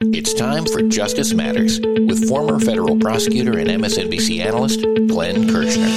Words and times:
It's 0.00 0.32
time 0.32 0.64
for 0.64 0.80
Justice 0.82 1.34
Matters 1.34 1.80
with 1.80 2.28
former 2.28 2.60
federal 2.60 2.96
prosecutor 3.00 3.58
and 3.58 3.68
MSNBC 3.68 4.38
analyst 4.38 4.82
Glenn 5.08 5.48
Kirschner. 5.48 5.88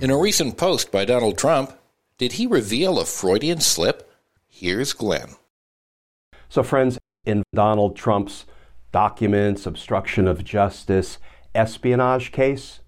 In 0.00 0.10
a 0.10 0.16
recent 0.16 0.56
post 0.56 0.90
by 0.90 1.04
Donald 1.04 1.36
Trump, 1.36 1.78
did 2.16 2.32
he 2.32 2.46
reveal 2.46 2.98
a 2.98 3.04
Freudian 3.04 3.60
slip? 3.60 4.10
Here's 4.48 4.94
Glenn. 4.94 5.36
So, 6.48 6.62
friends, 6.62 6.98
in 7.26 7.42
Donald 7.54 7.96
Trump's 7.96 8.46
documents, 8.92 9.66
obstruction 9.66 10.26
of 10.26 10.42
justice, 10.42 11.18
espionage 11.54 12.32
case, 12.32 12.80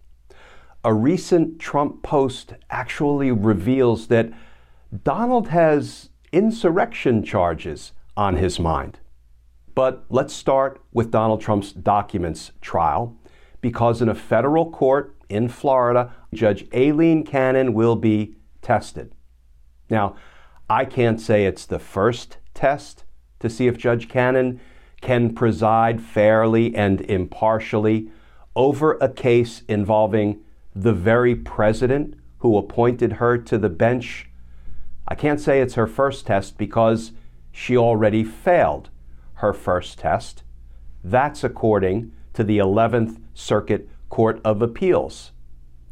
a 0.85 0.95
recent 0.95 1.59
Trump 1.59 2.03
post 2.03 2.55
actually 2.71 3.33
reveals 3.33 4.09
that 4.09 4.33
Donald 5.05 5.49
has 5.49 6.11
insurrection 6.33 7.23
charges 7.23 7.93
on 8.17 8.37
his 8.37 8.59
mind. 8.59 9.01
But 9.75 10.05
let's 10.09 10.35
start 10.35 10.81
with 10.93 11.11
Donald 11.11 11.41
Trump's 11.41 11.73
documents 11.73 12.53
trial, 12.61 13.17
because 13.61 14.01
in 14.03 14.09
a 14.09 14.15
federal 14.15 14.71
court 14.71 15.17
in 15.29 15.49
Florida, 15.49 16.13
Judge 16.33 16.67
Aileen 16.75 17.25
Cannon 17.25 17.75
will 17.75 17.97
be 17.97 18.37
tested. 18.63 19.13
Now, 19.91 20.17
I 20.71 20.85
can't 20.85 21.21
say 21.21 21.45
it's 21.45 21.67
the 21.67 21.79
first 21.79 22.39
test 22.55 23.05
to 23.41 23.49
see 23.49 23.67
if 23.67 23.79
Judge 23.79 24.09
Cannon 24.09 24.61
can 25.01 25.35
preside 25.35 26.03
fairly 26.03 26.75
and 26.75 27.01
impartially 27.03 28.11
over 28.57 28.99
a 29.01 29.09
case 29.09 29.63
involving 29.69 30.41
the 30.83 30.93
very 30.93 31.35
president 31.35 32.15
who 32.39 32.57
appointed 32.57 33.15
her 33.15 33.37
to 33.37 33.59
the 33.59 33.69
bench. 33.69 34.31
I 35.09 35.17
can't 35.17 35.41
say 35.41 35.61
it's 35.61 35.75
her 35.75 35.89
first 35.89 36.27
test 36.27 36.57
because 36.57 37.11
she 37.51 37.77
already 37.77 38.23
failed 38.23 38.89
her 39.35 39.53
first 39.53 39.99
test. 39.99 40.45
That's 41.03 41.43
according 41.43 42.13
to 42.35 42.45
the 42.45 42.59
11th 42.59 43.21
Circuit 43.35 43.89
Court 44.09 44.41
of 44.45 44.63
Appeals. 44.63 45.33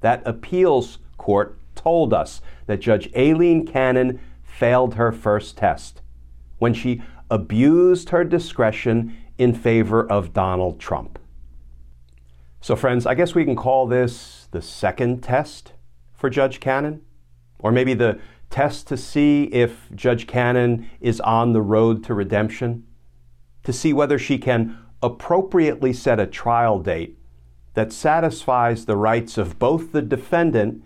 That 0.02 0.22
appeals 0.24 0.98
court 1.16 1.58
told 1.74 2.14
us 2.14 2.40
that 2.66 2.80
Judge 2.80 3.10
Aileen 3.16 3.66
Cannon 3.66 4.20
failed 4.44 4.94
her 4.94 5.10
first 5.10 5.56
test 5.56 6.00
when 6.58 6.72
she 6.72 7.02
abused 7.28 8.10
her 8.10 8.22
discretion 8.22 9.16
in 9.36 9.52
favor 9.52 10.08
of 10.08 10.32
Donald 10.32 10.78
Trump. 10.78 11.18
So, 12.60 12.74
friends, 12.74 13.06
I 13.06 13.14
guess 13.14 13.34
we 13.34 13.44
can 13.44 13.56
call 13.56 13.86
this 13.86 14.48
the 14.50 14.62
second 14.62 15.22
test 15.22 15.72
for 16.14 16.30
Judge 16.30 16.60
Cannon, 16.60 17.02
or 17.58 17.70
maybe 17.70 17.94
the 17.94 18.18
test 18.50 18.86
to 18.88 18.96
see 18.96 19.44
if 19.44 19.88
Judge 19.94 20.26
Cannon 20.26 20.88
is 21.00 21.20
on 21.20 21.52
the 21.52 21.62
road 21.62 22.02
to 22.04 22.14
redemption, 22.14 22.84
to 23.64 23.72
see 23.72 23.92
whether 23.92 24.18
she 24.18 24.38
can 24.38 24.78
appropriately 25.02 25.92
set 25.92 26.18
a 26.18 26.26
trial 26.26 26.78
date 26.78 27.18
that 27.74 27.92
satisfies 27.92 28.86
the 28.86 28.96
rights 28.96 29.36
of 29.36 29.58
both 29.58 29.92
the 29.92 30.02
defendant 30.02 30.82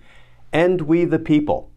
and 0.52 0.82
we 0.82 1.04
the 1.04 1.18
people 1.18 1.70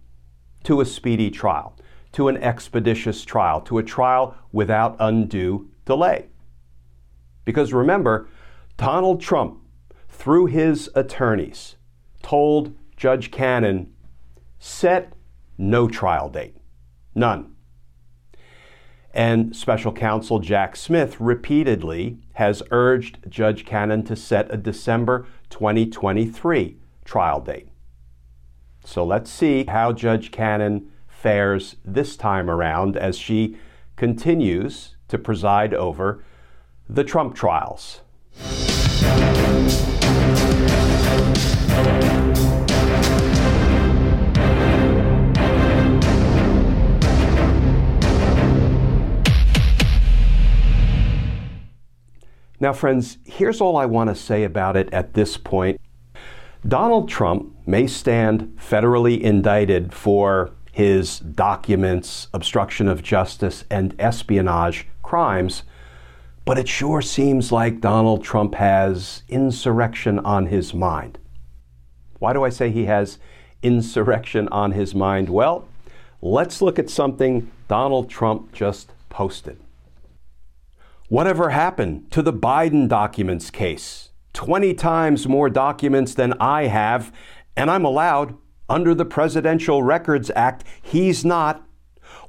to 0.63 0.81
a 0.81 0.85
speedy 0.85 1.29
trial, 1.29 1.75
to 2.12 2.28
an 2.28 2.38
expeditious 2.38 3.23
trial, 3.23 3.62
to 3.62 3.78
a 3.78 3.84
trial 3.84 4.35
without 4.51 4.95
undue 5.00 5.69
delay. 5.85 6.25
Because 7.45 7.73
remember, 7.73 8.28
Donald 8.78 9.22
Trump, 9.22 9.59
through 10.13 10.46
his 10.46 10.90
attorneys, 10.96 11.75
told 12.22 12.74
Judge 12.96 13.31
Cannon, 13.31 13.91
set 14.59 15.13
no 15.57 15.88
trial 15.88 16.29
date. 16.29 16.56
None. 17.16 17.56
And 19.13 19.56
special 19.56 19.91
counsel 19.91 20.40
Jack 20.40 20.75
Smith 20.75 21.19
repeatedly 21.19 22.18
has 22.34 22.63
urged 22.72 23.19
Judge 23.29 23.66
Cannon 23.66 24.03
to 24.03 24.16
set 24.16 24.53
a 24.53 24.57
December 24.57 25.28
2023 25.50 26.78
trial 27.06 27.41
date. 27.41 27.68
So 28.85 29.03
let's 29.03 29.30
see 29.30 29.66
how 29.66 29.91
Judge 29.91 30.31
Cannon 30.31 30.91
fares 31.07 31.75
this 31.85 32.16
time 32.16 32.50
around 32.50 32.97
as 32.97 33.18
she 33.18 33.57
continues 33.95 34.95
to 35.07 35.18
preside 35.18 35.74
over 35.74 36.24
the 36.90 37.03
Trump 37.03 37.35
trials. 37.35 38.01
Now, 52.63 52.72
friends, 52.72 53.18
here's 53.25 53.59
all 53.59 53.75
I 53.75 53.85
want 53.85 54.09
to 54.09 54.16
say 54.16 54.46
about 54.46 54.78
it 54.78 54.88
at 54.94 55.16
this 55.16 55.35
point. 55.35 55.81
Donald 56.66 57.09
Trump 57.09 57.53
may 57.68 57.88
stand 57.88 58.57
federally 58.57 59.19
indicted 59.19 59.94
for 59.94 60.51
his 60.72 61.19
documents, 61.19 62.29
obstruction 62.34 62.88
of 62.88 63.03
justice, 63.03 63.66
and 63.69 63.94
espionage 64.00 64.88
crimes, 65.01 65.63
but 66.46 66.57
it 66.57 66.69
sure 66.69 67.01
seems 67.01 67.51
like 67.51 67.81
Donald 67.81 68.24
Trump 68.24 68.56
has 68.56 69.24
insurrection 69.28 70.19
on 70.19 70.45
his 70.45 70.74
mind. 70.74 71.18
Why 72.19 72.31
do 72.31 72.45
I 72.45 72.50
say 72.50 72.72
he 72.72 72.85
has 72.85 73.19
insurrection 73.62 74.47
on 74.53 74.72
his 74.72 74.95
mind? 74.95 75.28
Well, 75.28 75.68
let's 76.22 76.62
look 76.62 76.80
at 76.80 76.90
something 76.90 77.51
Donald 77.68 78.09
Trump 78.09 78.53
just 78.53 78.94
posted. 79.09 79.59
Whatever 81.13 81.51
happened 81.51 82.09
to 82.09 82.24
the 82.24 82.34
Biden 82.34 82.88
documents 82.88 83.51
case? 83.51 84.09
20 84.34 84.74
times 84.74 85.28
more 85.28 85.47
documents 85.47 86.16
than 86.16 86.34
I 86.40 86.66
have, 86.66 87.13
and 87.56 87.69
I'm 87.69 87.85
allowed 87.85 88.35
under 88.68 88.96
the 88.96 89.06
Presidential 89.06 89.84
Records 89.84 90.31
Act. 90.35 90.63
He's 90.81 91.24
not. 91.24 91.63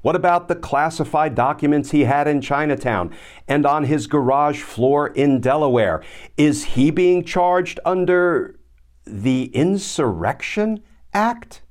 What 0.02 0.14
about 0.14 0.48
the 0.48 0.54
classified 0.54 1.34
documents 1.34 1.92
he 1.92 2.02
had 2.02 2.28
in 2.28 2.42
Chinatown 2.42 3.14
and 3.48 3.64
on 3.64 3.84
his 3.84 4.06
garage 4.06 4.60
floor 4.60 5.06
in 5.06 5.40
Delaware? 5.40 6.02
Is 6.36 6.64
he 6.64 6.90
being 6.90 7.24
charged 7.24 7.80
under 7.86 8.60
the 9.06 9.44
Insurrection 9.54 10.82
Act? 11.14 11.62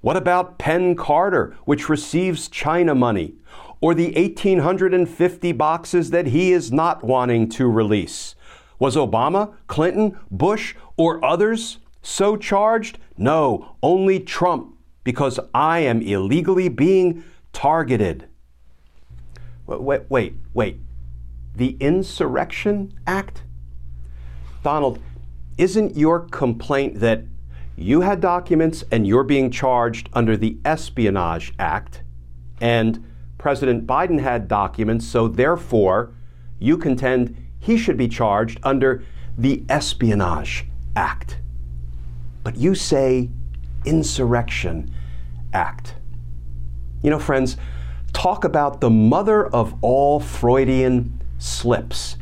What 0.00 0.16
about 0.16 0.58
Penn 0.58 0.96
Carter, 0.96 1.56
which 1.64 1.88
receives 1.88 2.48
China 2.48 2.94
money? 2.94 3.34
Or 3.80 3.94
the 3.94 4.12
1,850 4.14 5.52
boxes 5.52 6.10
that 6.10 6.28
he 6.28 6.52
is 6.52 6.72
not 6.72 7.04
wanting 7.04 7.48
to 7.50 7.68
release? 7.68 8.34
Was 8.78 8.96
Obama, 8.96 9.54
Clinton, 9.66 10.18
Bush, 10.30 10.74
or 10.96 11.24
others 11.24 11.78
so 12.02 12.36
charged? 12.36 12.98
No, 13.16 13.76
only 13.82 14.20
Trump, 14.20 14.74
because 15.04 15.40
I 15.54 15.80
am 15.80 16.02
illegally 16.02 16.68
being 16.68 17.24
targeted. 17.52 18.28
Wait, 19.66 20.02
wait, 20.08 20.34
wait. 20.52 20.80
The 21.54 21.76
Insurrection 21.80 22.92
Act? 23.06 23.42
Donald, 24.62 24.98
isn't 25.58 25.96
your 25.96 26.20
complaint 26.20 27.00
that 27.00 27.24
you 27.76 28.02
had 28.02 28.20
documents 28.20 28.84
and 28.90 29.06
you're 29.06 29.24
being 29.24 29.50
charged 29.50 30.08
under 30.12 30.36
the 30.36 30.58
Espionage 30.64 31.52
Act 31.58 32.02
and 32.60 33.04
President 33.38 33.86
Biden 33.86 34.20
had 34.20 34.48
documents, 34.48 35.06
so 35.06 35.28
therefore 35.28 36.12
you 36.58 36.76
contend 36.76 37.36
he 37.58 37.76
should 37.76 37.96
be 37.96 38.08
charged 38.08 38.58
under 38.62 39.04
the 39.36 39.64
Espionage 39.68 40.66
Act. 40.94 41.38
But 42.42 42.56
you 42.56 42.74
say 42.74 43.28
Insurrection 43.84 44.92
Act. 45.52 45.94
You 47.02 47.10
know, 47.10 47.18
friends, 47.18 47.56
talk 48.12 48.44
about 48.44 48.80
the 48.80 48.90
mother 48.90 49.46
of 49.46 49.74
all 49.82 50.20
Freudian 50.20 51.20
slips, 51.38 52.16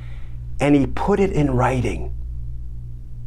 and 0.61 0.75
he 0.75 0.87
put 0.87 1.20
it 1.20 1.31
in 1.31 1.50
writing. 1.52 2.14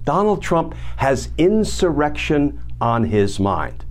Donald 0.04 0.42
Trump 0.42 0.74
has 0.98 1.30
insurrection 1.38 2.62
on 2.80 3.06
his 3.06 3.40
mind. 3.40 3.86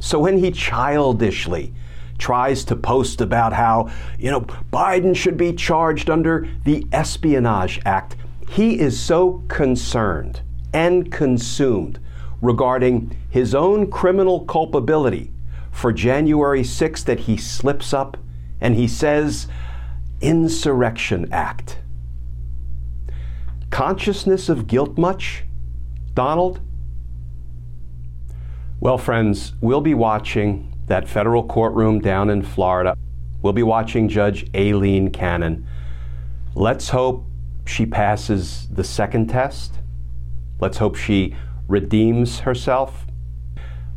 So 0.00 0.18
when 0.18 0.38
he 0.38 0.50
childishly 0.50 1.72
tries 2.18 2.64
to 2.64 2.76
post 2.76 3.20
about 3.20 3.52
how, 3.52 3.90
you 4.18 4.30
know, 4.30 4.40
Biden 4.40 5.16
should 5.16 5.36
be 5.36 5.52
charged 5.52 6.10
under 6.10 6.48
the 6.64 6.86
Espionage 6.92 7.80
Act, 7.84 8.16
he 8.48 8.78
is 8.78 8.98
so 8.98 9.44
concerned 9.48 10.42
and 10.72 11.10
consumed 11.12 11.98
regarding 12.40 13.16
his 13.30 13.54
own 13.54 13.90
criminal 13.90 14.44
culpability 14.44 15.32
for 15.70 15.92
January 15.92 16.62
6th 16.62 17.04
that 17.04 17.20
he 17.20 17.36
slips 17.36 17.92
up 17.92 18.16
and 18.60 18.74
he 18.74 18.88
says, 18.88 19.46
Insurrection 20.20 21.28
Act. 21.32 21.78
Consciousness 23.70 24.48
of 24.48 24.66
guilt 24.66 24.98
much, 24.98 25.44
Donald? 26.14 26.60
Well, 28.80 28.98
friends, 28.98 29.52
we'll 29.60 29.80
be 29.80 29.94
watching 29.94 30.67
that 30.88 31.08
federal 31.08 31.44
courtroom 31.44 32.00
down 32.00 32.30
in 32.30 32.42
Florida. 32.42 32.96
We'll 33.40 33.52
be 33.52 33.62
watching 33.62 34.08
Judge 34.08 34.48
Aileen 34.54 35.10
Cannon. 35.10 35.66
Let's 36.54 36.88
hope 36.88 37.26
she 37.66 37.86
passes 37.86 38.68
the 38.70 38.84
second 38.84 39.28
test. 39.28 39.74
Let's 40.60 40.78
hope 40.78 40.96
she 40.96 41.36
redeems 41.68 42.40
herself. 42.40 43.06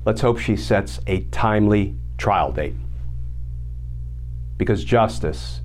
Let's 0.06 0.22
hope 0.22 0.38
she 0.38 0.56
sets 0.56 1.00
a 1.08 1.22
timely 1.26 1.96
trial 2.18 2.52
date. 2.52 2.76
Because 4.58 4.84
justice 4.84 5.62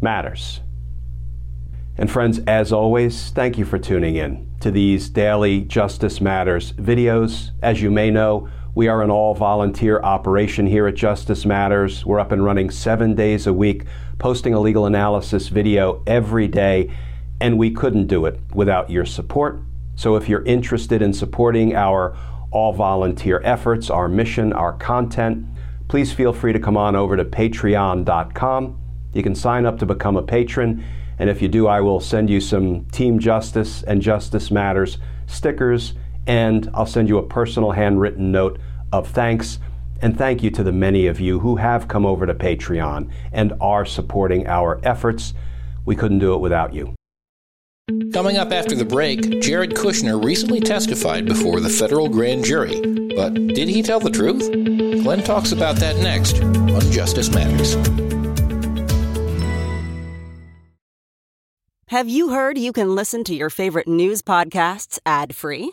matters. 0.00 0.60
And 1.98 2.10
friends, 2.10 2.40
as 2.46 2.72
always, 2.72 3.30
thank 3.30 3.58
you 3.58 3.64
for 3.64 3.78
tuning 3.78 4.16
in 4.16 4.46
to 4.60 4.70
these 4.70 5.08
daily 5.08 5.62
Justice 5.62 6.20
Matters 6.20 6.72
videos. 6.74 7.50
As 7.62 7.80
you 7.80 7.90
may 7.90 8.10
know, 8.10 8.48
we 8.76 8.88
are 8.88 9.00
an 9.02 9.10
all 9.10 9.34
volunteer 9.34 9.98
operation 10.00 10.66
here 10.66 10.86
at 10.86 10.94
Justice 10.94 11.46
Matters. 11.46 12.04
We're 12.04 12.20
up 12.20 12.30
and 12.30 12.44
running 12.44 12.70
seven 12.70 13.14
days 13.14 13.46
a 13.46 13.52
week, 13.52 13.84
posting 14.18 14.52
a 14.52 14.60
legal 14.60 14.84
analysis 14.84 15.48
video 15.48 16.02
every 16.06 16.46
day, 16.46 16.94
and 17.40 17.56
we 17.56 17.70
couldn't 17.70 18.06
do 18.06 18.26
it 18.26 18.38
without 18.52 18.90
your 18.90 19.06
support. 19.06 19.60
So 19.94 20.16
if 20.16 20.28
you're 20.28 20.44
interested 20.44 21.00
in 21.00 21.14
supporting 21.14 21.74
our 21.74 22.14
all 22.50 22.74
volunteer 22.74 23.40
efforts, 23.44 23.88
our 23.88 24.08
mission, 24.08 24.52
our 24.52 24.74
content, 24.74 25.46
please 25.88 26.12
feel 26.12 26.34
free 26.34 26.52
to 26.52 26.60
come 26.60 26.76
on 26.76 26.94
over 26.94 27.16
to 27.16 27.24
patreon.com. 27.24 28.78
You 29.14 29.22
can 29.22 29.34
sign 29.34 29.64
up 29.64 29.78
to 29.78 29.86
become 29.86 30.18
a 30.18 30.22
patron 30.22 30.84
and 31.18 31.30
if 31.30 31.40
you 31.40 31.48
do, 31.48 31.66
I 31.66 31.80
will 31.80 32.00
send 32.00 32.28
you 32.28 32.40
some 32.40 32.84
Team 32.86 33.18
Justice 33.18 33.82
and 33.82 34.02
Justice 34.02 34.50
Matters 34.50 34.98
stickers, 35.26 35.94
and 36.26 36.68
I'll 36.74 36.86
send 36.86 37.08
you 37.08 37.18
a 37.18 37.26
personal 37.26 37.72
handwritten 37.72 38.32
note 38.32 38.58
of 38.92 39.08
thanks. 39.08 39.58
And 40.02 40.16
thank 40.16 40.42
you 40.42 40.50
to 40.50 40.62
the 40.62 40.72
many 40.72 41.06
of 41.06 41.20
you 41.20 41.40
who 41.40 41.56
have 41.56 41.88
come 41.88 42.04
over 42.04 42.26
to 42.26 42.34
Patreon 42.34 43.10
and 43.32 43.54
are 43.60 43.86
supporting 43.86 44.46
our 44.46 44.78
efforts. 44.82 45.32
We 45.84 45.96
couldn't 45.96 46.18
do 46.18 46.34
it 46.34 46.40
without 46.40 46.74
you. 46.74 46.94
Coming 48.12 48.36
up 48.36 48.50
after 48.50 48.74
the 48.74 48.84
break, 48.84 49.40
Jared 49.40 49.70
Kushner 49.70 50.22
recently 50.22 50.60
testified 50.60 51.24
before 51.24 51.60
the 51.60 51.68
federal 51.68 52.08
grand 52.08 52.44
jury. 52.44 52.80
But 53.14 53.34
did 53.34 53.68
he 53.68 53.82
tell 53.82 54.00
the 54.00 54.10
truth? 54.10 54.50
Glenn 55.02 55.22
talks 55.22 55.52
about 55.52 55.76
that 55.76 55.96
next 55.98 56.42
on 56.42 56.80
Justice 56.90 57.30
Matters. 57.32 57.76
Have 61.88 62.08
you 62.08 62.30
heard 62.30 62.58
you 62.58 62.72
can 62.72 62.96
listen 62.96 63.22
to 63.24 63.34
your 63.34 63.48
favorite 63.48 63.86
news 63.86 64.20
podcasts 64.20 64.98
ad 65.06 65.36
free? 65.36 65.72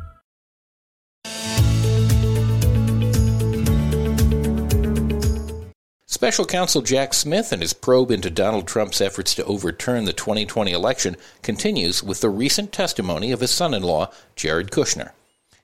Special 6.21 6.45
counsel 6.45 6.83
Jack 6.83 7.15
Smith 7.15 7.51
and 7.51 7.63
his 7.63 7.73
probe 7.73 8.11
into 8.11 8.29
Donald 8.29 8.67
Trump's 8.67 9.01
efforts 9.01 9.33
to 9.33 9.45
overturn 9.45 10.05
the 10.05 10.13
2020 10.13 10.71
election 10.71 11.17
continues 11.41 12.03
with 12.03 12.21
the 12.21 12.29
recent 12.29 12.71
testimony 12.71 13.31
of 13.31 13.39
his 13.39 13.49
son 13.49 13.73
in 13.73 13.81
law, 13.81 14.11
Jared 14.35 14.69
Kushner. 14.69 15.13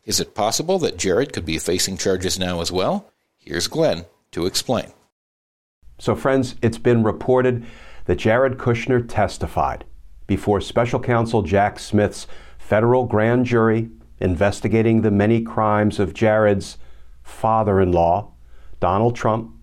Is 0.04 0.20
it 0.20 0.34
possible 0.34 0.80
that 0.80 0.98
Jared 0.98 1.32
could 1.32 1.46
be 1.46 1.60
facing 1.60 1.96
charges 1.96 2.40
now 2.40 2.60
as 2.60 2.72
well? 2.72 3.12
Here's 3.38 3.68
Glenn 3.68 4.06
to 4.32 4.48
explain. 4.48 4.94
So, 6.00 6.16
friends, 6.16 6.56
it's 6.64 6.80
been 6.80 7.04
reported 7.04 7.64
that 8.06 8.16
Jared 8.16 8.58
Kushner 8.58 9.08
testified 9.08 9.86
before 10.26 10.60
special 10.60 11.00
counsel 11.00 11.44
Jack 11.44 11.78
Smith's 11.78 12.26
federal 12.58 13.06
grand 13.06 13.46
jury 13.46 13.92
investigating 14.20 15.04
the 15.04 15.12
many 15.12 15.44
crimes 15.44 16.00
of 16.00 16.16
Jared's 16.16 16.80
father 17.22 17.80
in 17.80 17.92
law, 17.92 18.32
Donald 18.80 19.16
Trump 19.16 19.54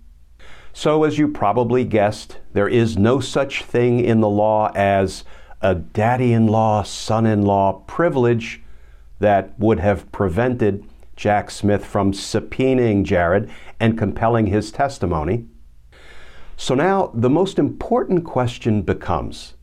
so, 0.77 1.05
as 1.05 1.19
you 1.19 1.29
probably 1.29 1.85
guessed, 1.85 2.39
there 2.53 2.69
is 2.69 2.99
no 2.99 3.21
such 3.21 3.63
thing 3.63 4.01
in 4.01 4.21
the 4.21 4.29
law 4.29 4.73
as 4.75 5.23
a 5.61 5.77
daddy 5.77 6.33
in 6.33 6.49
law, 6.49 6.83
son 6.83 7.27
in 7.27 7.43
law 7.43 7.85
privilege 7.87 8.61
that 9.21 9.57
would 9.57 9.79
have 9.79 10.11
prevented 10.11 10.85
Jack 11.15 11.53
Smith 11.53 11.87
from 11.87 12.13
subpoenaing 12.13 13.05
Jared 13.05 13.49
and 13.79 13.97
compelling 13.97 14.49
his 14.49 14.73
testimony. 14.73 15.47
So 16.57 16.75
now 16.75 17.13
the 17.15 17.31
most 17.31 17.61
important 17.61 18.25
question 18.25 18.83
becomes 18.83 19.55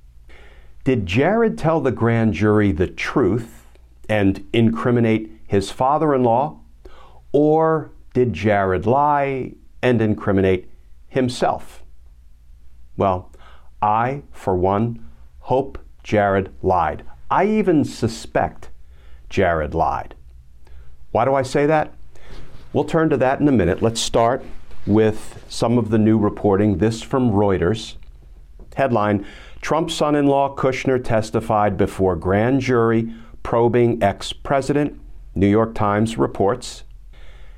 Did 0.85 1.05
Jared 1.05 1.57
tell 1.57 1.81
the 1.81 1.91
grand 1.91 2.33
jury 2.33 2.71
the 2.71 2.87
truth 2.87 3.67
and 4.07 4.47
incriminate 4.53 5.29
his 5.45 5.71
father 5.71 6.15
in 6.15 6.23
law? 6.23 6.61
Or 7.33 7.91
did 8.13 8.31
Jared 8.31 8.85
lie 8.85 9.55
and 9.83 10.01
incriminate 10.01 10.70
himself? 11.11 11.83
Well, 12.97 13.31
I, 13.81 14.23
for 14.31 14.55
one, 14.55 15.05
hope 15.39 15.77
Jared 16.03 16.53
lied. 16.61 17.03
I 17.29 17.45
even 17.45 17.83
suspect 17.83 18.69
Jared 19.29 19.75
lied. 19.75 20.15
Why 21.11 21.25
do 21.25 21.35
I 21.35 21.41
say 21.41 21.65
that? 21.65 21.93
We'll 22.73 22.85
turn 22.85 23.09
to 23.09 23.17
that 23.17 23.39
in 23.39 23.47
a 23.47 23.51
minute. 23.51 23.81
Let's 23.81 23.99
start 23.99 24.43
with 24.87 25.43
some 25.49 25.77
of 25.77 25.89
the 25.89 25.97
new 25.97 26.17
reporting. 26.17 26.77
This 26.77 27.01
from 27.01 27.31
Reuters. 27.31 27.95
Headline 28.75 29.25
Trump's 29.61 29.93
son 29.93 30.15
in 30.15 30.27
law 30.27 30.55
Kushner 30.55 31.03
testified 31.03 31.77
before 31.77 32.15
grand 32.15 32.61
jury 32.61 33.13
probing 33.43 34.01
ex 34.01 34.33
president. 34.33 34.99
New 35.35 35.47
York 35.47 35.75
Times 35.75 36.17
reports. 36.17 36.83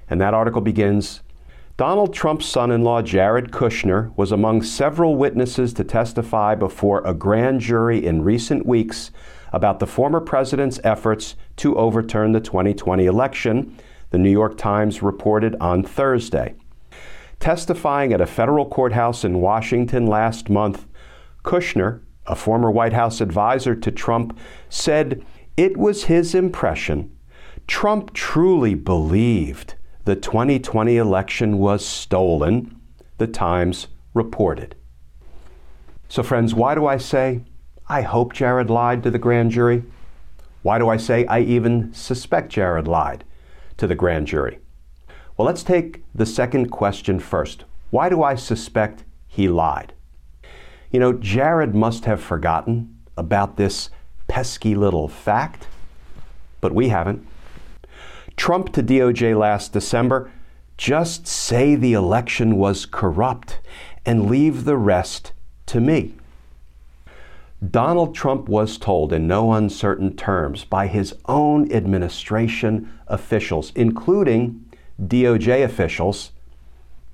And 0.09 0.19
that 0.19 0.33
article 0.33 0.61
begins 0.61 1.21
Donald 1.75 2.13
Trump's 2.13 2.45
son 2.45 2.69
in 2.69 2.83
law, 2.83 3.01
Jared 3.01 3.49
Kushner, 3.49 4.15
was 4.15 4.31
among 4.31 4.61
several 4.61 5.15
witnesses 5.15 5.73
to 5.73 5.83
testify 5.83 6.53
before 6.53 7.01
a 7.03 7.15
grand 7.15 7.61
jury 7.61 8.05
in 8.05 8.21
recent 8.21 8.63
weeks 8.63 9.09
about 9.51 9.79
the 9.79 9.87
former 9.87 10.21
president's 10.21 10.79
efforts 10.83 11.35
to 11.55 11.75
overturn 11.75 12.31
the 12.31 12.39
2020 12.39 13.07
election, 13.07 13.75
the 14.11 14.19
New 14.19 14.29
York 14.29 14.55
Times 14.55 15.01
reported 15.01 15.55
on 15.59 15.81
Thursday. 15.81 16.53
Testifying 17.39 18.13
at 18.13 18.21
a 18.21 18.27
federal 18.27 18.67
courthouse 18.67 19.23
in 19.23 19.41
Washington 19.41 20.05
last 20.05 20.51
month, 20.51 20.85
Kushner, 21.43 22.01
a 22.27 22.35
former 22.35 22.69
White 22.69 22.93
House 22.93 23.19
advisor 23.19 23.75
to 23.75 23.91
Trump, 23.91 24.37
said 24.69 25.25
it 25.57 25.75
was 25.75 26.03
his 26.03 26.35
impression 26.35 27.09
Trump 27.65 28.13
truly 28.13 28.75
believed 28.75 29.73
the 30.05 30.15
2020 30.15 30.97
election 30.97 31.57
was 31.57 31.85
stolen, 31.85 32.79
the 33.17 33.27
Times 33.27 33.87
reported. 34.13 34.75
So, 36.09 36.21
friends, 36.23 36.53
why 36.53 36.75
do 36.75 36.85
I 36.85 36.97
say 36.97 37.41
I 37.87 38.01
hope 38.01 38.33
Jared 38.33 38.69
lied 38.69 39.01
to 39.03 39.11
the 39.11 39.17
grand 39.17 39.51
jury? 39.51 39.83
Why 40.61 40.77
do 40.77 40.89
I 40.89 40.97
say 40.97 41.25
I 41.25 41.39
even 41.39 41.93
suspect 41.93 42.51
Jared 42.51 42.87
lied 42.87 43.23
to 43.77 43.87
the 43.87 43.95
grand 43.95 44.27
jury? 44.27 44.59
Well, 45.37 45.45
let's 45.45 45.63
take 45.63 46.03
the 46.13 46.25
second 46.25 46.69
question 46.69 47.19
first. 47.19 47.63
Why 47.89 48.09
do 48.09 48.23
I 48.23 48.35
suspect 48.35 49.05
he 49.27 49.47
lied? 49.47 49.93
You 50.91 50.99
know, 50.99 51.13
Jared 51.13 51.73
must 51.73 52.05
have 52.05 52.21
forgotten 52.21 52.97
about 53.17 53.57
this 53.57 53.89
pesky 54.27 54.75
little 54.75 55.07
fact, 55.07 55.67
but 56.61 56.73
we 56.73 56.89
haven't. 56.89 57.25
Trump 58.35 58.73
to 58.73 58.83
DOJ 58.83 59.37
last 59.37 59.73
December 59.73 60.31
just 60.77 61.27
say 61.27 61.75
the 61.75 61.93
election 61.93 62.57
was 62.57 62.85
corrupt 62.85 63.59
and 64.05 64.29
leave 64.29 64.65
the 64.65 64.77
rest 64.77 65.31
to 65.67 65.79
me. 65.79 66.15
Donald 67.71 68.13
Trump 68.13 68.49
was 68.49 68.77
told 68.77 69.13
in 69.13 69.25
no 69.25 69.53
uncertain 69.53 70.15
terms 70.15 70.65
by 70.65 70.87
his 70.87 71.15
own 71.25 71.71
administration 71.71 72.91
officials, 73.07 73.71
including 73.75 74.65
DOJ 75.01 75.63
officials, 75.63 76.31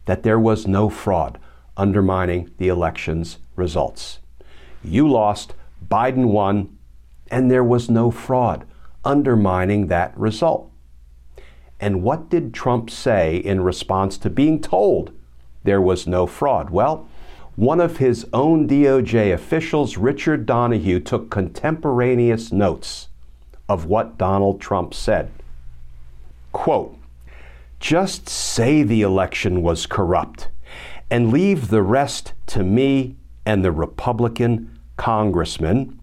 that 0.05 0.23
there 0.23 0.39
was 0.39 0.65
no 0.65 0.89
fraud 0.89 1.37
undermining 1.77 2.49
the 2.57 2.67
election's 2.67 3.37
results. 3.55 4.19
You 4.83 5.07
lost, 5.07 5.53
Biden 5.87 6.25
won, 6.25 6.75
and 7.29 7.51
there 7.51 7.63
was 7.63 7.89
no 7.89 8.09
fraud 8.09 8.65
undermining 9.05 9.87
that 9.87 10.17
result. 10.17 10.68
And 11.79 12.03
what 12.03 12.29
did 12.29 12.53
Trump 12.53 12.89
say 12.89 13.37
in 13.37 13.61
response 13.61 14.17
to 14.19 14.29
being 14.29 14.61
told 14.61 15.11
there 15.63 15.81
was 15.81 16.07
no 16.07 16.27
fraud? 16.27 16.69
Well, 16.69 17.07
one 17.55 17.79
of 17.81 17.97
his 17.97 18.25
own 18.31 18.67
DOJ 18.67 19.33
officials, 19.33 19.97
Richard 19.97 20.45
Donoghue, 20.45 20.99
took 20.99 21.29
contemporaneous 21.29 22.51
notes 22.51 23.09
of 23.67 23.85
what 23.85 24.17
Donald 24.17 24.61
Trump 24.61 24.93
said. 24.93 25.31
Quote, 26.51 26.97
just 27.79 28.27
say 28.27 28.83
the 28.83 29.01
election 29.01 29.61
was 29.61 29.85
corrupt 29.85 30.49
and 31.09 31.31
leave 31.31 31.69
the 31.69 31.81
rest 31.81 32.33
to 32.47 32.63
me 32.63 33.15
and 33.45 33.63
the 33.63 33.71
Republican 33.71 34.77
congressman, 34.97 35.99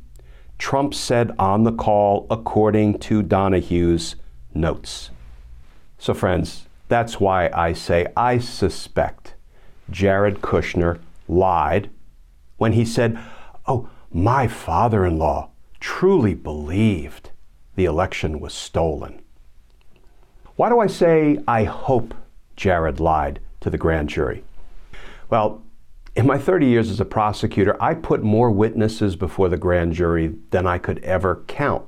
Trump 0.58 0.94
said 0.94 1.32
on 1.38 1.64
the 1.64 1.72
call, 1.72 2.26
according 2.30 2.98
to 2.98 3.22
Donoghue's 3.22 4.16
notes. 4.54 5.10
So, 5.98 6.14
friends, 6.14 6.66
that's 6.88 7.18
why 7.18 7.50
I 7.52 7.72
say 7.72 8.06
I 8.16 8.38
suspect 8.38 9.34
Jared 9.90 10.40
Kushner 10.40 11.00
lied 11.28 11.90
when 12.56 12.72
he 12.72 12.84
said, 12.84 13.18
Oh, 13.66 13.88
my 14.12 14.46
father 14.46 15.04
in 15.04 15.18
law 15.18 15.50
truly 15.80 16.34
believed 16.34 17.30
the 17.74 17.84
election 17.84 18.40
was 18.40 18.54
stolen. 18.54 19.20
Why 20.56 20.68
do 20.68 20.80
I 20.80 20.86
say 20.86 21.38
I 21.46 21.64
hope 21.64 22.14
Jared 22.56 23.00
lied 23.00 23.40
to 23.60 23.68
the 23.68 23.78
grand 23.78 24.08
jury? 24.08 24.42
Well, 25.28 25.62
in 26.14 26.26
my 26.26 26.38
30 26.38 26.66
years 26.66 26.90
as 26.90 27.00
a 27.00 27.04
prosecutor, 27.04 27.76
I 27.82 27.92
put 27.92 28.22
more 28.22 28.50
witnesses 28.50 29.16
before 29.16 29.50
the 29.50 29.58
grand 29.58 29.92
jury 29.92 30.34
than 30.50 30.66
I 30.66 30.78
could 30.78 30.98
ever 31.00 31.42
count. 31.46 31.84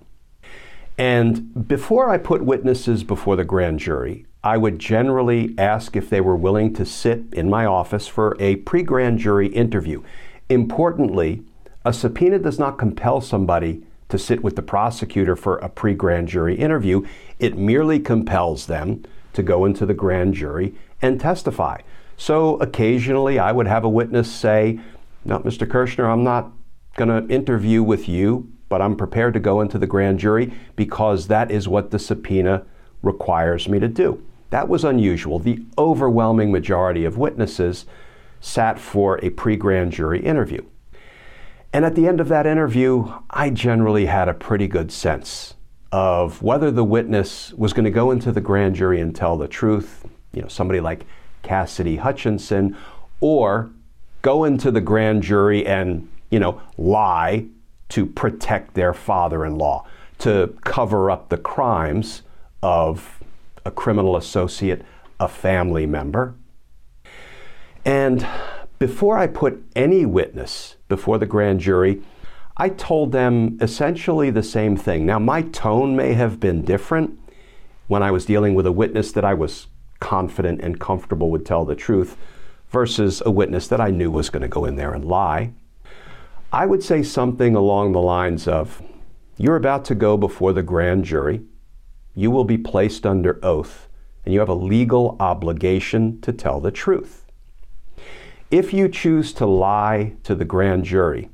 And 0.98 1.68
before 1.68 2.10
I 2.10 2.18
put 2.18 2.44
witnesses 2.44 3.04
before 3.04 3.36
the 3.36 3.44
grand 3.44 3.78
jury, 3.78 4.26
I 4.42 4.56
would 4.56 4.80
generally 4.80 5.54
ask 5.56 5.94
if 5.94 6.10
they 6.10 6.20
were 6.20 6.36
willing 6.36 6.74
to 6.74 6.84
sit 6.84 7.22
in 7.32 7.48
my 7.48 7.64
office 7.64 8.08
for 8.08 8.36
a 8.40 8.56
pre 8.56 8.82
grand 8.82 9.20
jury 9.20 9.46
interview. 9.48 10.02
Importantly, 10.48 11.44
a 11.84 11.92
subpoena 11.92 12.40
does 12.40 12.58
not 12.58 12.78
compel 12.78 13.20
somebody 13.20 13.82
to 14.08 14.18
sit 14.18 14.42
with 14.42 14.56
the 14.56 14.62
prosecutor 14.62 15.36
for 15.36 15.58
a 15.58 15.68
pre 15.68 15.94
grand 15.94 16.28
jury 16.28 16.56
interview, 16.56 17.06
it 17.38 17.56
merely 17.56 18.00
compels 18.00 18.66
them 18.66 19.04
to 19.34 19.42
go 19.42 19.64
into 19.64 19.86
the 19.86 19.94
grand 19.94 20.34
jury 20.34 20.74
and 21.00 21.20
testify. 21.20 21.80
So 22.16 22.56
occasionally 22.56 23.38
I 23.38 23.52
would 23.52 23.66
have 23.66 23.84
a 23.84 23.88
witness 23.88 24.32
say, 24.32 24.80
No, 25.24 25.38
Mr. 25.40 25.68
Kirschner, 25.68 26.10
I'm 26.10 26.24
not 26.24 26.50
going 26.96 27.08
to 27.08 27.32
interview 27.32 27.82
with 27.82 28.08
you, 28.08 28.50
but 28.68 28.82
I'm 28.82 28.96
prepared 28.96 29.34
to 29.34 29.40
go 29.40 29.60
into 29.60 29.78
the 29.78 29.86
grand 29.86 30.18
jury 30.18 30.52
because 30.76 31.28
that 31.28 31.50
is 31.50 31.68
what 31.68 31.90
the 31.90 31.98
subpoena 31.98 32.64
requires 33.02 33.68
me 33.68 33.78
to 33.78 33.88
do. 33.88 34.22
That 34.50 34.68
was 34.68 34.84
unusual. 34.84 35.38
The 35.38 35.62
overwhelming 35.76 36.50
majority 36.52 37.04
of 37.04 37.18
witnesses 37.18 37.86
sat 38.40 38.78
for 38.78 39.22
a 39.24 39.30
pre 39.30 39.56
grand 39.56 39.92
jury 39.92 40.20
interview. 40.20 40.64
And 41.72 41.84
at 41.84 41.94
the 41.94 42.06
end 42.08 42.20
of 42.20 42.28
that 42.28 42.46
interview, 42.46 43.12
I 43.30 43.50
generally 43.50 44.06
had 44.06 44.28
a 44.28 44.34
pretty 44.34 44.68
good 44.68 44.90
sense 44.90 45.54
of 45.92 46.42
whether 46.42 46.70
the 46.70 46.84
witness 46.84 47.52
was 47.54 47.72
going 47.72 47.84
to 47.84 47.90
go 47.90 48.10
into 48.10 48.32
the 48.32 48.40
grand 48.40 48.74
jury 48.74 49.00
and 49.00 49.14
tell 49.14 49.36
the 49.36 49.48
truth, 49.48 50.06
you 50.32 50.40
know, 50.40 50.48
somebody 50.48 50.80
like 50.80 51.04
Cassidy 51.42 51.96
Hutchinson, 51.96 52.76
or 53.20 53.70
go 54.22 54.44
into 54.44 54.70
the 54.70 54.80
grand 54.80 55.22
jury 55.22 55.66
and, 55.66 56.08
you 56.30 56.38
know, 56.38 56.60
lie 56.78 57.46
to 57.90 58.06
protect 58.06 58.74
their 58.74 58.92
father 58.92 59.44
in 59.44 59.56
law, 59.56 59.86
to 60.18 60.54
cover 60.64 61.10
up 61.10 61.28
the 61.28 61.38
crimes 61.38 62.22
of 62.62 63.22
a 63.64 63.70
criminal 63.70 64.16
associate, 64.16 64.82
a 65.20 65.28
family 65.28 65.86
member. 65.86 66.34
And 67.84 68.26
before 68.78 69.16
I 69.16 69.26
put 69.26 69.64
any 69.74 70.06
witness 70.06 70.76
before 70.88 71.18
the 71.18 71.26
grand 71.26 71.60
jury, 71.60 72.02
I 72.56 72.68
told 72.68 73.12
them 73.12 73.56
essentially 73.60 74.30
the 74.30 74.42
same 74.42 74.76
thing. 74.76 75.06
Now, 75.06 75.18
my 75.18 75.42
tone 75.42 75.96
may 75.96 76.14
have 76.14 76.40
been 76.40 76.64
different 76.64 77.18
when 77.86 78.02
I 78.02 78.10
was 78.10 78.24
dealing 78.24 78.54
with 78.54 78.66
a 78.66 78.72
witness 78.72 79.12
that 79.12 79.24
I 79.24 79.34
was 79.34 79.68
confident 80.00 80.60
and 80.60 80.78
comfortable 80.78 81.30
would 81.30 81.46
tell 81.46 81.64
the 81.64 81.74
truth 81.74 82.16
versus 82.68 83.22
a 83.24 83.30
witness 83.30 83.68
that 83.68 83.80
I 83.80 83.90
knew 83.90 84.10
was 84.10 84.30
going 84.30 84.42
to 84.42 84.48
go 84.48 84.64
in 84.64 84.76
there 84.76 84.92
and 84.92 85.04
lie. 85.04 85.52
I 86.52 86.64
would 86.64 86.82
say 86.82 87.02
something 87.02 87.54
along 87.54 87.92
the 87.92 88.00
lines 88.00 88.48
of 88.48 88.80
You're 89.36 89.56
about 89.56 89.84
to 89.86 89.94
go 89.94 90.16
before 90.16 90.54
the 90.54 90.62
grand 90.62 91.04
jury 91.04 91.42
you 92.14 92.30
will 92.30 92.44
be 92.44 92.58
placed 92.58 93.06
under 93.06 93.38
oath 93.44 93.86
and 94.24 94.34
you 94.34 94.40
have 94.40 94.48
a 94.48 94.54
legal 94.54 95.16
obligation 95.20 96.20
to 96.22 96.32
tell 96.32 96.58
the 96.58 96.72
truth. 96.72 97.26
If 98.50 98.72
you 98.72 98.88
choose 98.88 99.32
to 99.34 99.46
lie 99.46 100.14
to 100.24 100.34
the 100.34 100.44
grand 100.44 100.84
jury, 100.84 101.28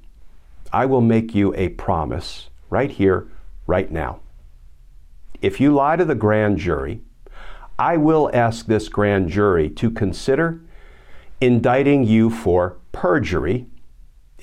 I 0.73 0.85
will 0.85 1.01
make 1.01 1.35
you 1.35 1.55
a 1.55 1.71
promise 1.71 2.51
right 2.69 2.91
here, 2.91 3.29
right 3.67 3.91
now. 3.91 4.21
If 5.41 5.61
you 5.61 5.73
lie 5.73 5.97
to 5.97 6.05
the 6.05 6.15
grand 6.15 6.59
jury, 6.59 7.01
I 7.79 7.97
will 7.97 8.31
ask 8.35 8.67
this 8.67 8.89
grand 8.89 9.31
jury 9.31 9.71
to 9.71 9.91
consider 9.91 10.61
indicting 11.41 12.05
you 12.05 12.31
for 12.31 12.77
perjury 12.93 13.69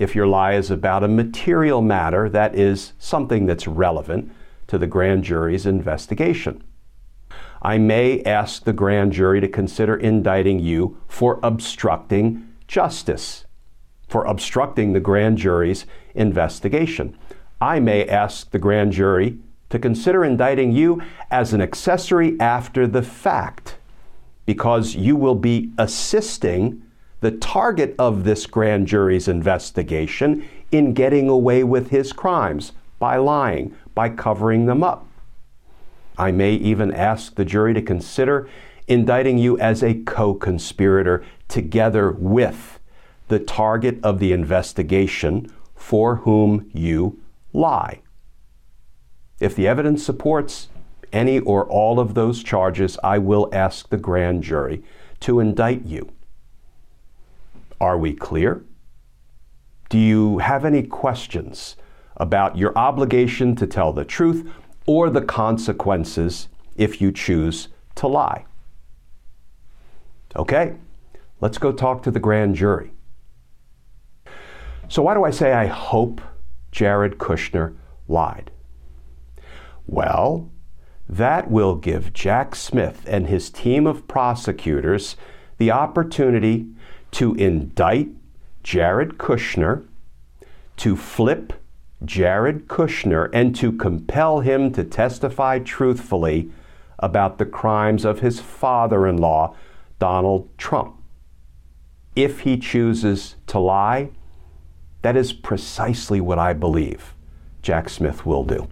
if 0.01 0.15
your 0.15 0.25
lie 0.25 0.53
is 0.53 0.71
about 0.71 1.03
a 1.03 1.07
material 1.07 1.79
matter 1.79 2.27
that 2.27 2.55
is 2.55 2.93
something 2.97 3.45
that's 3.45 3.67
relevant 3.67 4.31
to 4.65 4.79
the 4.79 4.87
grand 4.87 5.23
jury's 5.23 5.67
investigation. 5.67 6.63
I 7.61 7.77
may 7.77 8.23
ask 8.23 8.63
the 8.63 8.73
grand 8.73 9.13
jury 9.13 9.39
to 9.41 9.47
consider 9.47 9.95
indicting 9.95 10.57
you 10.57 10.97
for 11.07 11.39
obstructing 11.43 12.51
justice, 12.67 13.45
for 14.07 14.25
obstructing 14.25 14.93
the 14.93 14.99
grand 14.99 15.37
jury's 15.37 15.85
investigation. 16.15 17.15
I 17.61 17.79
may 17.79 18.07
ask 18.07 18.49
the 18.49 18.57
grand 18.57 18.93
jury 18.93 19.37
to 19.69 19.77
consider 19.77 20.25
indicting 20.25 20.71
you 20.71 20.99
as 21.29 21.53
an 21.53 21.61
accessory 21.61 22.39
after 22.39 22.87
the 22.87 23.03
fact 23.03 23.77
because 24.47 24.95
you 24.95 25.15
will 25.15 25.35
be 25.35 25.71
assisting 25.77 26.81
the 27.21 27.31
target 27.31 27.95
of 27.97 28.23
this 28.23 28.45
grand 28.45 28.87
jury's 28.87 29.27
investigation 29.27 30.47
in 30.71 30.93
getting 30.93 31.29
away 31.29 31.63
with 31.63 31.89
his 31.89 32.11
crimes 32.11 32.73
by 32.99 33.15
lying, 33.15 33.75
by 33.95 34.09
covering 34.09 34.65
them 34.65 34.83
up. 34.83 35.07
I 36.17 36.31
may 36.31 36.53
even 36.53 36.93
ask 36.93 37.35
the 37.35 37.45
jury 37.45 37.73
to 37.73 37.81
consider 37.81 38.49
indicting 38.87 39.37
you 39.37 39.57
as 39.59 39.81
a 39.83 39.93
co 39.93 40.33
conspirator 40.33 41.23
together 41.47 42.11
with 42.11 42.79
the 43.27 43.39
target 43.39 43.99
of 44.03 44.19
the 44.19 44.33
investigation 44.33 45.51
for 45.75 46.17
whom 46.17 46.69
you 46.73 47.19
lie. 47.53 48.01
If 49.39 49.55
the 49.55 49.67
evidence 49.67 50.03
supports 50.03 50.69
any 51.13 51.39
or 51.39 51.65
all 51.65 51.99
of 51.99 52.13
those 52.13 52.43
charges, 52.43 52.97
I 53.03 53.17
will 53.17 53.49
ask 53.51 53.89
the 53.89 53.97
grand 53.97 54.43
jury 54.43 54.83
to 55.21 55.39
indict 55.39 55.85
you. 55.85 56.11
Are 57.81 57.97
we 57.97 58.13
clear? 58.13 58.63
Do 59.89 59.97
you 59.97 60.37
have 60.37 60.63
any 60.63 60.83
questions 60.83 61.75
about 62.15 62.55
your 62.55 62.77
obligation 62.77 63.55
to 63.55 63.67
tell 63.67 63.91
the 63.91 64.05
truth 64.05 64.47
or 64.85 65.09
the 65.09 65.21
consequences 65.21 66.47
if 66.75 67.01
you 67.01 67.11
choose 67.11 67.69
to 67.95 68.07
lie. 68.07 68.45
Okay, 70.35 70.75
let's 71.41 71.57
go 71.57 71.71
talk 71.71 72.03
to 72.03 72.11
the 72.11 72.19
grand 72.19 72.55
jury. 72.55 72.91
So, 74.87 75.01
why 75.01 75.13
do 75.13 75.23
I 75.23 75.31
say 75.31 75.53
I 75.53 75.65
hope 75.65 76.21
Jared 76.71 77.17
Kushner 77.17 77.75
lied? 78.07 78.51
Well, 79.87 80.49
that 81.09 81.49
will 81.49 81.75
give 81.75 82.13
Jack 82.13 82.55
Smith 82.55 83.03
and 83.07 83.27
his 83.27 83.49
team 83.49 83.85
of 83.87 84.07
prosecutors 84.07 85.17
the 85.57 85.71
opportunity 85.71 86.67
to 87.11 87.33
indict 87.35 88.09
Jared 88.63 89.17
Kushner, 89.17 89.85
to 90.77 90.95
flip 90.95 91.53
Jared 92.03 92.67
Kushner, 92.67 93.29
and 93.33 93.55
to 93.55 93.71
compel 93.71 94.39
him 94.39 94.71
to 94.73 94.83
testify 94.83 95.59
truthfully 95.59 96.51
about 96.99 97.37
the 97.37 97.45
crimes 97.45 98.05
of 98.05 98.19
his 98.19 98.39
father 98.39 99.07
in 99.07 99.17
law, 99.17 99.55
Donald 99.99 100.49
Trump. 100.57 100.95
If 102.15 102.41
he 102.41 102.57
chooses 102.57 103.35
to 103.47 103.59
lie, 103.59 104.09
that 105.01 105.15
is 105.15 105.33
precisely 105.33 106.21
what 106.21 106.39
I 106.39 106.53
believe 106.53 107.15
Jack 107.61 107.89
Smith 107.89 108.25
will 108.25 108.43
do. 108.43 108.67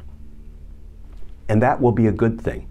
And 1.48 1.62
that 1.62 1.81
will 1.81 1.91
be 1.91 2.08
a 2.08 2.12
good 2.12 2.39
thing 2.39 2.67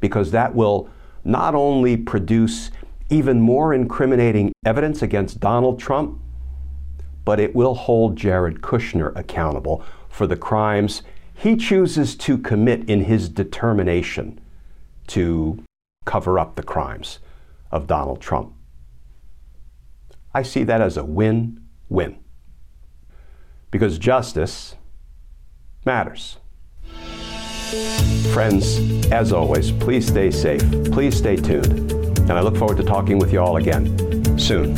because 0.00 0.30
that 0.30 0.54
will 0.54 0.88
not 1.24 1.54
only 1.54 1.96
produce 1.96 2.70
even 3.10 3.40
more 3.40 3.74
incriminating 3.74 4.52
evidence 4.64 5.02
against 5.02 5.40
Donald 5.40 5.78
Trump, 5.78 6.20
but 7.24 7.40
it 7.40 7.54
will 7.54 7.74
hold 7.74 8.16
Jared 8.16 8.60
Kushner 8.60 9.14
accountable 9.16 9.84
for 10.08 10.26
the 10.26 10.36
crimes 10.36 11.02
he 11.34 11.56
chooses 11.56 12.14
to 12.16 12.38
commit 12.38 12.88
in 12.88 13.04
his 13.04 13.28
determination 13.28 14.40
to 15.08 15.62
cover 16.04 16.38
up 16.38 16.56
the 16.56 16.62
crimes 16.62 17.18
of 17.70 17.86
Donald 17.86 18.20
Trump. 18.20 18.52
I 20.32 20.42
see 20.42 20.64
that 20.64 20.80
as 20.80 20.96
a 20.96 21.04
win 21.04 21.60
win 21.88 22.18
because 23.70 23.98
justice 23.98 24.76
matters. 25.84 26.38
Friends, 28.32 28.78
as 29.10 29.32
always, 29.32 29.72
please 29.72 30.06
stay 30.06 30.30
safe. 30.30 30.62
Please 30.92 31.16
stay 31.16 31.36
tuned. 31.36 32.03
And 32.28 32.32
I 32.32 32.40
look 32.40 32.56
forward 32.56 32.76
to 32.78 32.84
talking 32.84 33.18
with 33.18 33.32
you 33.32 33.40
all 33.40 33.56
again 33.56 34.38
soon. 34.38 34.74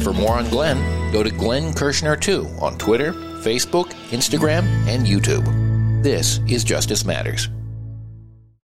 For 0.00 0.12
more 0.12 0.36
on 0.36 0.48
Glenn, 0.48 1.12
go 1.12 1.22
to 1.22 1.30
Glenn 1.30 1.72
Kirschner2 1.72 2.60
on 2.62 2.78
Twitter, 2.78 3.12
Facebook, 3.12 3.90
Instagram, 4.10 4.64
and 4.86 5.06
YouTube. 5.06 5.44
This 6.02 6.40
is 6.48 6.64
Justice 6.64 7.04
Matters. 7.04 7.48